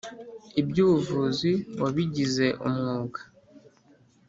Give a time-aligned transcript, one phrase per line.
[0.61, 1.51] Iby’ubuvuzi
[1.81, 3.19] wabigize umwuga